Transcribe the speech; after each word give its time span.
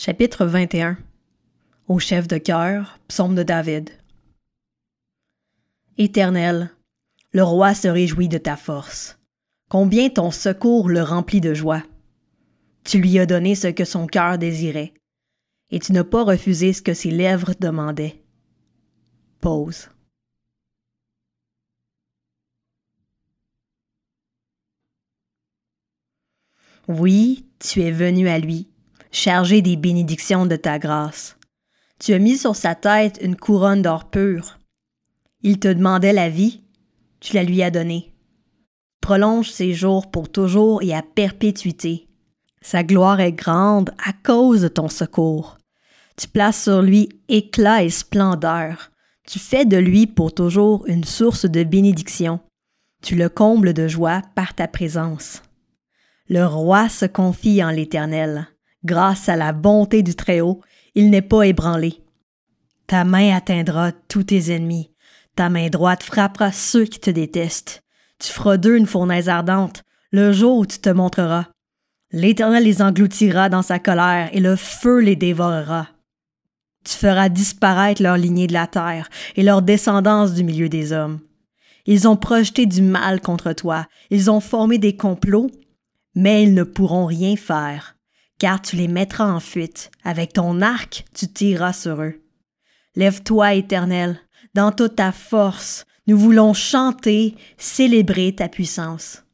Chapitre 0.00 0.46
21 0.46 0.96
Au 1.88 1.98
chef 1.98 2.28
de 2.28 2.38
cœur, 2.38 3.00
psaume 3.08 3.34
de 3.34 3.42
David. 3.42 3.90
Éternel, 5.96 6.70
le 7.32 7.42
roi 7.42 7.74
se 7.74 7.88
réjouit 7.88 8.28
de 8.28 8.38
ta 8.38 8.56
force. 8.56 9.18
Combien 9.68 10.08
ton 10.08 10.30
secours 10.30 10.88
le 10.88 11.02
remplit 11.02 11.40
de 11.40 11.52
joie. 11.52 11.82
Tu 12.84 13.00
lui 13.00 13.18
as 13.18 13.26
donné 13.26 13.56
ce 13.56 13.66
que 13.66 13.84
son 13.84 14.06
cœur 14.06 14.38
désirait, 14.38 14.94
et 15.70 15.80
tu 15.80 15.90
n'as 15.92 16.04
pas 16.04 16.22
refusé 16.22 16.72
ce 16.72 16.80
que 16.80 16.94
ses 16.94 17.10
lèvres 17.10 17.54
demandaient. 17.58 18.22
Pause. 19.40 19.90
Oui, 26.86 27.48
tu 27.58 27.82
es 27.82 27.90
venu 27.90 28.28
à 28.28 28.38
lui, 28.38 28.68
chargé 29.10 29.62
des 29.62 29.76
bénédictions 29.76 30.46
de 30.46 30.56
ta 30.56 30.78
grâce. 30.78 31.36
Tu 31.98 32.14
as 32.14 32.18
mis 32.18 32.36
sur 32.36 32.54
sa 32.54 32.74
tête 32.74 33.18
une 33.22 33.36
couronne 33.36 33.82
d'or 33.82 34.10
pur. 34.10 34.58
Il 35.42 35.58
te 35.58 35.68
demandait 35.68 36.12
la 36.12 36.28
vie, 36.28 36.62
tu 37.20 37.34
la 37.34 37.42
lui 37.42 37.62
as 37.62 37.70
donnée. 37.70 38.12
Prolonge 39.00 39.50
ses 39.50 39.72
jours 39.72 40.10
pour 40.10 40.30
toujours 40.30 40.82
et 40.82 40.94
à 40.94 41.02
perpétuité. 41.02 42.08
Sa 42.60 42.82
gloire 42.82 43.20
est 43.20 43.32
grande 43.32 43.90
à 44.04 44.12
cause 44.12 44.62
de 44.62 44.68
ton 44.68 44.88
secours. 44.88 45.58
Tu 46.16 46.28
places 46.28 46.64
sur 46.64 46.82
lui 46.82 47.08
éclat 47.28 47.84
et 47.84 47.90
splendeur. 47.90 48.90
Tu 49.26 49.38
fais 49.38 49.64
de 49.64 49.76
lui 49.76 50.06
pour 50.06 50.34
toujours 50.34 50.86
une 50.86 51.04
source 51.04 51.46
de 51.46 51.62
bénédiction. 51.62 52.40
Tu 53.02 53.14
le 53.14 53.28
combles 53.28 53.72
de 53.72 53.86
joie 53.86 54.22
par 54.34 54.54
ta 54.54 54.66
présence. 54.66 55.42
Le 56.28 56.44
roi 56.44 56.88
se 56.88 57.06
confie 57.06 57.62
en 57.62 57.70
l'Éternel. 57.70 58.48
Grâce 58.88 59.28
à 59.28 59.36
la 59.36 59.52
bonté 59.52 60.02
du 60.02 60.14
Très-Haut, 60.14 60.62
il 60.94 61.10
n'est 61.10 61.20
pas 61.20 61.42
ébranlé. 61.42 62.00
Ta 62.86 63.04
main 63.04 63.36
atteindra 63.36 63.92
tous 63.92 64.24
tes 64.24 64.50
ennemis. 64.50 64.90
Ta 65.36 65.50
main 65.50 65.68
droite 65.68 66.02
frappera 66.02 66.52
ceux 66.52 66.86
qui 66.86 66.98
te 66.98 67.10
détestent. 67.10 67.82
Tu 68.18 68.32
feras 68.32 68.56
d'eux 68.56 68.78
une 68.78 68.86
fournaise 68.86 69.28
ardente, 69.28 69.82
le 70.10 70.32
jour 70.32 70.56
où 70.56 70.64
tu 70.64 70.78
te 70.78 70.88
montreras. 70.88 71.48
L'Éternel 72.12 72.64
les 72.64 72.80
engloutira 72.80 73.50
dans 73.50 73.60
sa 73.60 73.78
colère, 73.78 74.30
et 74.32 74.40
le 74.40 74.56
feu 74.56 75.00
les 75.00 75.16
dévorera. 75.16 75.88
Tu 76.82 76.94
feras 76.94 77.28
disparaître 77.28 78.02
leur 78.02 78.16
lignée 78.16 78.46
de 78.46 78.54
la 78.54 78.66
terre, 78.66 79.10
et 79.36 79.42
leur 79.42 79.60
descendance 79.60 80.32
du 80.32 80.44
milieu 80.44 80.70
des 80.70 80.94
hommes. 80.94 81.20
Ils 81.84 82.08
ont 82.08 82.16
projeté 82.16 82.64
du 82.64 82.80
mal 82.80 83.20
contre 83.20 83.52
toi, 83.52 83.86
ils 84.08 84.30
ont 84.30 84.40
formé 84.40 84.78
des 84.78 84.96
complots, 84.96 85.50
mais 86.14 86.42
ils 86.42 86.54
ne 86.54 86.62
pourront 86.62 87.04
rien 87.04 87.36
faire 87.36 87.97
car 88.38 88.62
tu 88.62 88.76
les 88.76 88.88
mettras 88.88 89.30
en 89.30 89.40
fuite. 89.40 89.90
Avec 90.04 90.32
ton 90.32 90.60
arc, 90.62 91.04
tu 91.14 91.28
tireras 91.28 91.72
sur 91.72 92.02
eux. 92.02 92.20
Lève-toi, 92.96 93.54
Éternel, 93.54 94.20
dans 94.54 94.72
toute 94.72 94.96
ta 94.96 95.12
force. 95.12 95.84
Nous 96.06 96.18
voulons 96.18 96.54
chanter, 96.54 97.36
célébrer 97.58 98.34
ta 98.34 98.48
puissance. 98.48 99.24